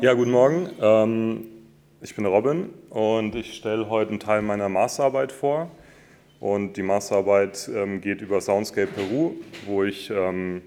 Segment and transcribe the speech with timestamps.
[0.00, 0.70] Ja, guten Morgen.
[0.80, 1.46] Ähm,
[2.00, 5.72] ich bin Robin und ich stelle heute einen Teil meiner Masterarbeit vor.
[6.38, 9.32] Und die Masterarbeit ähm, geht über Soundscape Peru,
[9.66, 10.62] wo ich ähm,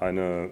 [0.00, 0.50] eine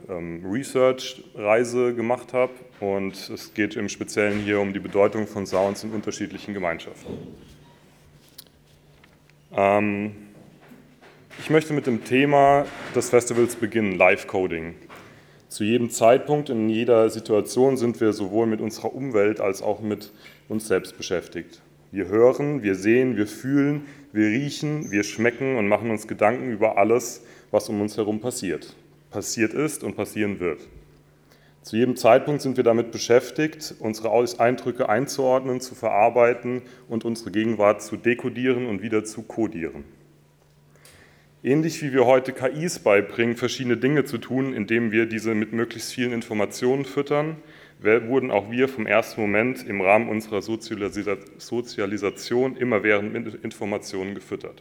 [0.49, 2.53] Research-Reise gemacht habe.
[2.79, 7.13] Und es geht im Speziellen hier um die Bedeutung von Sounds in unterschiedlichen Gemeinschaften.
[11.39, 14.75] ich möchte mit dem Thema des Festivals beginnen, Live-Coding.
[15.49, 20.13] Zu jedem Zeitpunkt, in jeder Situation sind wir sowohl mit unserer Umwelt als auch mit
[20.49, 21.63] uns selbst beschäftigt.
[21.93, 23.83] Wir hören, wir sehen, wir fühlen,
[24.13, 28.75] wir riechen, wir schmecken und machen uns Gedanken über alles, was um uns herum passiert,
[29.11, 30.67] passiert ist und passieren wird.
[31.63, 37.83] Zu jedem Zeitpunkt sind wir damit beschäftigt, unsere Eindrücke einzuordnen, zu verarbeiten und unsere Gegenwart
[37.83, 39.85] zu dekodieren und wieder zu kodieren.
[41.47, 45.93] Ähnlich wie wir heute KIs beibringen, verschiedene Dinge zu tun, indem wir diese mit möglichst
[45.93, 47.37] vielen Informationen füttern,
[47.79, 54.61] wurden auch wir vom ersten Moment im Rahmen unserer Sozialisation immerwährend mit Informationen gefüttert.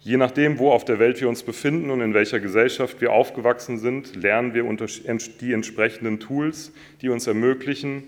[0.00, 3.76] Je nachdem, wo auf der Welt wir uns befinden und in welcher Gesellschaft wir aufgewachsen
[3.76, 8.04] sind, lernen wir die entsprechenden Tools, die uns ermöglichen,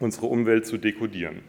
[0.00, 1.42] unsere Umwelt zu dekodieren.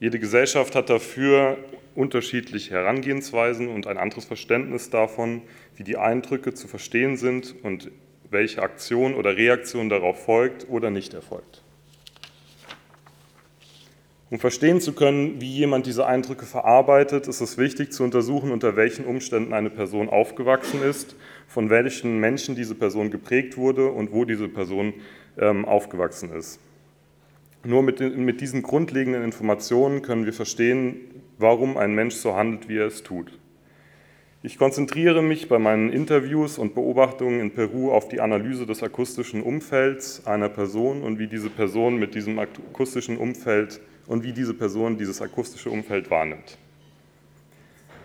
[0.00, 1.58] Jede Gesellschaft hat dafür
[1.94, 5.42] unterschiedliche Herangehensweisen und ein anderes Verständnis davon,
[5.76, 7.90] wie die Eindrücke zu verstehen sind und
[8.30, 11.62] welche Aktion oder Reaktion darauf folgt oder nicht erfolgt.
[14.32, 18.76] Um verstehen zu können, wie jemand diese Eindrücke verarbeitet, ist es wichtig zu untersuchen, unter
[18.76, 24.24] welchen Umständen eine Person aufgewachsen ist, von welchen Menschen diese Person geprägt wurde und wo
[24.24, 24.94] diese Person
[25.38, 26.60] ähm, aufgewachsen ist.
[27.62, 30.96] Nur mit, mit diesen grundlegenden Informationen können wir verstehen,
[31.38, 33.38] warum ein Mensch so handelt, wie er es tut.
[34.44, 39.40] Ich konzentriere mich bei meinen Interviews und Beobachtungen in Peru auf die Analyse des akustischen
[39.40, 44.98] Umfelds einer Person und wie diese Person mit diesem akustischen Umfeld und wie diese Person
[44.98, 46.58] dieses akustische Umfeld wahrnimmt.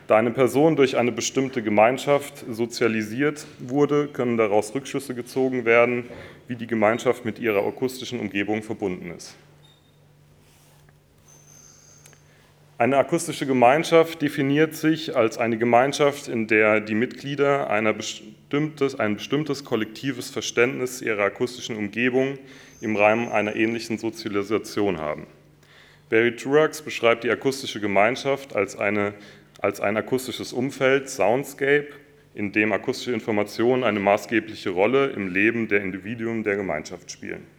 [0.05, 6.05] Da eine Person durch eine bestimmte Gemeinschaft sozialisiert wurde, können daraus Rückschlüsse gezogen werden,
[6.47, 9.35] wie die Gemeinschaft mit ihrer akustischen Umgebung verbunden ist.
[12.79, 19.63] Eine akustische Gemeinschaft definiert sich als eine Gemeinschaft, in der die Mitglieder bestimmtes, ein bestimmtes
[19.65, 22.37] kollektives Verständnis ihrer akustischen Umgebung
[22.79, 25.25] im Rahmen einer ähnlichen Sozialisation haben.
[26.11, 29.15] Barry Truax beschreibt die akustische Gemeinschaft als, eine,
[29.59, 31.87] als ein akustisches Umfeld, Soundscape,
[32.35, 37.56] in dem akustische Informationen eine maßgebliche Rolle im Leben der Individuen der Gemeinschaft spielen.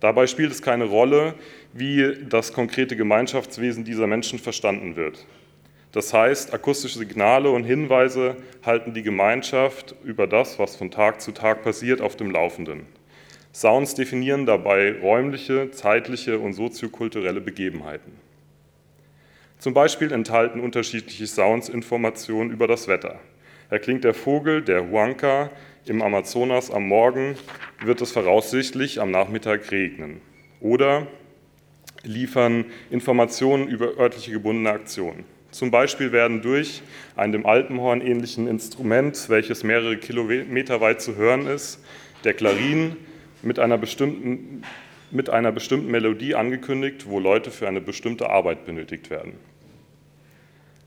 [0.00, 1.34] Dabei spielt es keine Rolle,
[1.72, 5.26] wie das konkrete Gemeinschaftswesen dieser Menschen verstanden wird.
[5.92, 11.32] Das heißt, akustische Signale und Hinweise halten die Gemeinschaft über das, was von Tag zu
[11.32, 12.86] Tag passiert, auf dem Laufenden.
[13.54, 18.12] Sounds definieren dabei räumliche, zeitliche und soziokulturelle Begebenheiten.
[19.58, 23.18] Zum Beispiel enthalten unterschiedliche Sounds Informationen über das Wetter.
[23.70, 25.50] Erklingt der Vogel, der Huanca,
[25.88, 27.36] im Amazonas am Morgen,
[27.84, 30.20] wird es voraussichtlich am Nachmittag regnen.
[30.60, 31.06] Oder
[32.02, 35.24] liefern Informationen über örtliche gebundene Aktionen.
[35.50, 36.82] Zum Beispiel werden durch
[37.14, 41.82] ein dem Alpenhorn ähnlichen Instrument, welches mehrere Kilometer weit zu hören ist,
[42.24, 42.96] der Klarin
[43.42, 44.62] mit einer bestimmten,
[45.10, 49.34] mit einer bestimmten Melodie angekündigt, wo Leute für eine bestimmte Arbeit benötigt werden.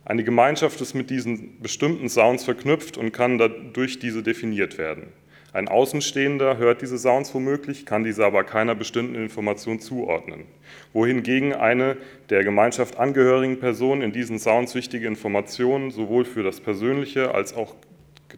[0.05, 5.13] Eine Gemeinschaft ist mit diesen bestimmten Sounds verknüpft und kann dadurch diese definiert werden.
[5.51, 10.45] Ein Außenstehender hört diese Sounds womöglich, kann diese aber keiner bestimmten Information zuordnen.
[10.93, 11.97] Wohingegen eine
[12.29, 17.75] der Gemeinschaft angehörigen Person in diesen Sounds wichtige Informationen sowohl für das persönliche als auch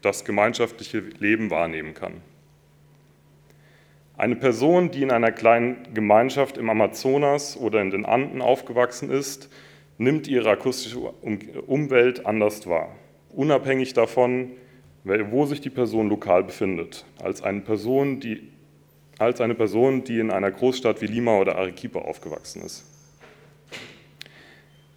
[0.00, 2.22] das gemeinschaftliche Leben wahrnehmen kann.
[4.16, 9.50] Eine Person, die in einer kleinen Gemeinschaft im Amazonas oder in den Anden aufgewachsen ist,
[10.02, 10.98] nimmt ihre akustische
[11.66, 12.94] Umwelt anders wahr,
[13.30, 14.52] unabhängig davon,
[15.04, 18.48] wo sich die Person lokal befindet, als eine Person, die,
[19.18, 22.91] als eine Person, die in einer Großstadt wie Lima oder Arequipa aufgewachsen ist.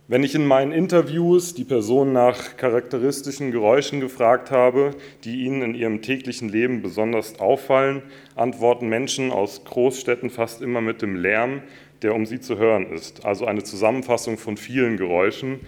[0.07, 4.91] Wenn ich in meinen Interviews die Person nach charakteristischen Geräuschen gefragt habe,
[5.23, 8.03] die ihnen in ihrem täglichen Leben besonders auffallen,
[8.35, 11.63] antworten Menschen aus Großstädten fast immer mit dem Lärm,
[12.03, 15.61] der um sie zu hören ist, also eine Zusammenfassung von vielen Geräuschen,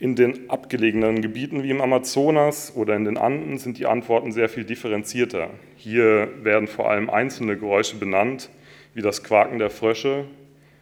[0.00, 4.48] in den abgelegenen Gebieten wie im Amazonas oder in den Anden sind die Antworten sehr
[4.48, 5.50] viel differenzierter.
[5.76, 8.50] Hier werden vor allem einzelne Geräusche benannt,
[8.94, 10.24] wie das Quaken der Frösche,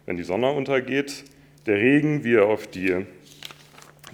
[0.07, 1.23] wenn die Sonne untergeht,
[1.65, 3.05] der Regen, wie er auf die,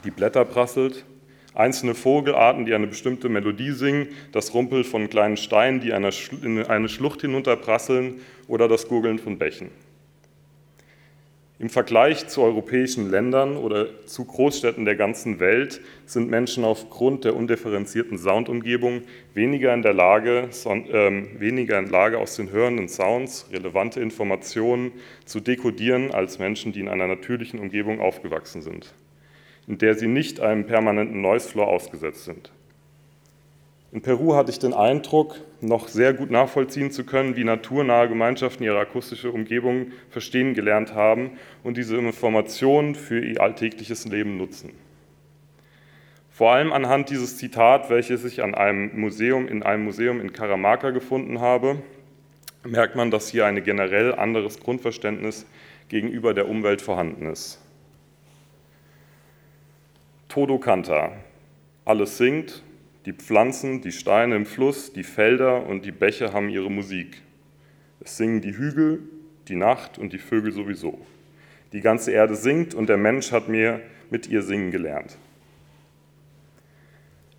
[0.04, 1.06] die Blätter prasselt,
[1.54, 6.90] einzelne Vogelarten, die eine bestimmte Melodie singen, das Rumpel von kleinen Steinen, die in eine
[6.90, 9.70] Schlucht hinunterprasseln oder das Gurgeln von Bächen.
[11.60, 17.36] Im Vergleich zu europäischen Ländern oder zu Großstädten der ganzen Welt sind Menschen aufgrund der
[17.36, 19.02] undifferenzierten Soundumgebung
[19.34, 24.92] weniger in der Lage, äh, weniger in Lage aus den hörenden Sounds relevante Informationen
[25.26, 28.94] zu dekodieren als Menschen, die in einer natürlichen Umgebung aufgewachsen sind
[29.68, 32.52] in der sie nicht einem permanenten Noise Floor ausgesetzt sind.
[33.92, 38.64] In Peru hatte ich den Eindruck, noch sehr gut nachvollziehen zu können, wie naturnahe Gemeinschaften
[38.64, 41.32] ihre akustische Umgebung verstehen gelernt haben
[41.64, 44.72] und diese Informationen für ihr alltägliches Leben nutzen.
[46.30, 50.92] Vor allem anhand dieses Zitat, welches ich an einem Museum, in einem Museum in Caramaka
[50.92, 51.82] gefunden habe,
[52.64, 55.48] merkt man, dass hier ein generell anderes Grundverständnis
[55.90, 57.60] gegenüber der Umwelt vorhanden ist.
[60.28, 61.14] Todo canta.
[61.86, 62.62] Alles singt,
[63.08, 67.22] die Pflanzen, die Steine im Fluss, die Felder und die Bäche haben ihre Musik.
[68.02, 69.00] Es singen die Hügel,
[69.48, 71.00] die Nacht und die Vögel sowieso.
[71.72, 75.18] Die ganze Erde singt und der Mensch hat mir mit ihr singen gelernt.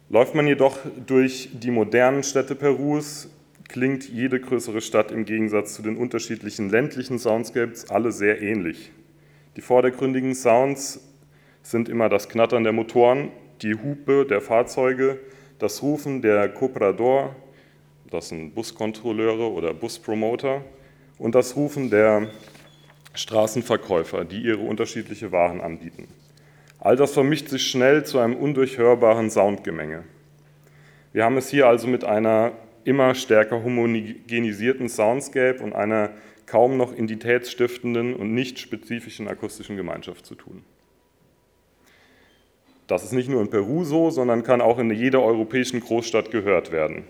[0.08, 3.28] Läuft man jedoch durch die modernen Städte Perus,
[3.68, 8.90] klingt jede größere Stadt im Gegensatz zu den unterschiedlichen ländlichen Soundscapes alle sehr ähnlich.
[9.56, 10.98] Die vordergründigen Sounds
[11.62, 13.28] sind immer das Knattern der Motoren,
[13.60, 15.18] die Hupe der Fahrzeuge,
[15.58, 17.34] das Rufen der Coprador,
[18.10, 20.62] das sind Buskontrolleure oder Buspromoter,
[21.18, 22.28] und das Rufen der
[23.14, 26.06] Straßenverkäufer, die ihre unterschiedliche Waren anbieten.
[26.78, 30.04] All das vermischt sich schnell zu einem undurchhörbaren Soundgemenge.
[31.12, 32.52] Wir haben es hier also mit einer
[32.84, 36.10] immer stärker homogenisierten Soundscape und einer
[36.46, 40.64] kaum noch identitätsstiftenden und nicht spezifischen akustischen Gemeinschaft zu tun.
[42.88, 46.72] Das ist nicht nur in Peru so, sondern kann auch in jeder europäischen Großstadt gehört
[46.72, 47.04] werden.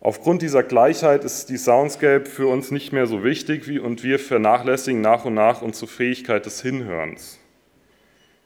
[0.00, 5.00] Aufgrund dieser Gleichheit ist die Soundscape für uns nicht mehr so wichtig und wir vernachlässigen
[5.00, 7.40] nach und nach unsere Fähigkeit des Hinhörens.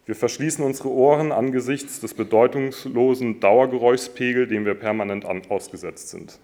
[0.07, 6.39] Wir verschließen unsere Ohren angesichts des bedeutungslosen Dauergeräuschpegels, dem wir permanent ausgesetzt sind.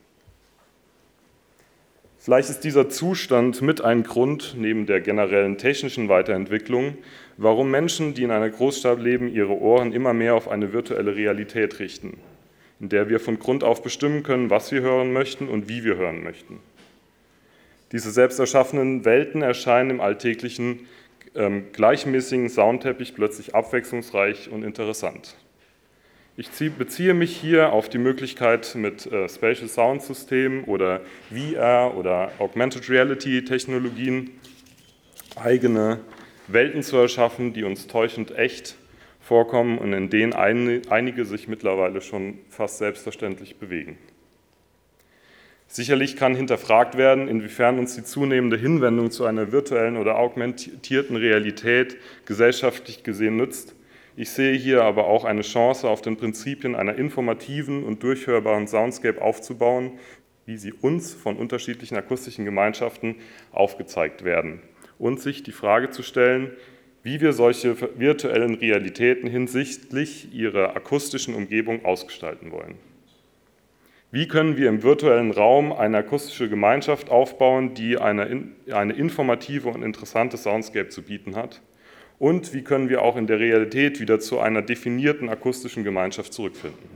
[2.21, 6.99] Vielleicht ist dieser Zustand mit ein Grund, neben der generellen technischen Weiterentwicklung,
[7.37, 11.79] warum Menschen, die in einer Großstadt leben, ihre Ohren immer mehr auf eine virtuelle Realität
[11.79, 12.19] richten,
[12.81, 15.97] in der wir von Grund auf bestimmen können, was wir hören möchten und wie wir
[15.97, 16.59] hören möchten.
[17.93, 20.87] Diese selbst erschaffenen Welten erscheinen im alltäglichen
[21.35, 25.37] ähm, gleichmäßigen Soundteppich plötzlich abwechslungsreich und interessant.
[26.41, 31.01] Ich beziehe mich hier auf die Möglichkeit, mit äh, Spatial Sound Systemen oder
[31.31, 34.31] VR oder Augmented Reality Technologien
[35.35, 35.99] eigene
[36.47, 38.77] Welten zu erschaffen, die uns täuschend echt
[39.21, 43.99] vorkommen und in denen einige sich mittlerweile schon fast selbstverständlich bewegen.
[45.67, 51.97] Sicherlich kann hinterfragt werden, inwiefern uns die zunehmende Hinwendung zu einer virtuellen oder augmentierten Realität
[52.27, 53.75] gesellschaftlich gesehen nützt
[54.19, 59.23] ich sehe hier aber auch eine Chance, auf den Prinzipien einer informativen und durchhörbaren Soundscape
[59.23, 59.93] aufzubauen,
[60.45, 63.15] wie sie uns von unterschiedlichen akustischen Gemeinschaften
[63.53, 64.61] aufgezeigt werden.
[64.99, 66.51] Und sich die Frage zu stellen,
[67.05, 72.75] wie wir solche virtuellen Realitäten hinsichtlich ihrer akustischen Umgebung ausgestalten wollen.
[74.11, 79.85] Wie können wir im virtuellen Raum eine akustische Gemeinschaft aufbauen, die eine, eine informative und
[79.85, 81.63] interessante Soundscape zu bieten hat?
[82.19, 86.89] Und wie können wir auch in der Realität wieder zu einer definierten akustischen Gemeinschaft zurückfinden?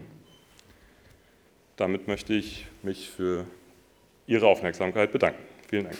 [1.76, 3.46] Damit möchte ich mich für
[4.26, 5.42] Ihre Aufmerksamkeit bedanken.
[5.68, 5.96] Vielen Dank.